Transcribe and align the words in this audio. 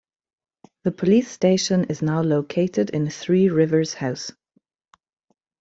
The 0.83 0.91
police 0.91 1.29
station 1.29 1.83
is 1.83 2.01
now 2.01 2.23
located 2.23 2.89
in 2.89 3.07
Three 3.11 3.49
Rivers 3.49 3.93
House. 3.93 4.31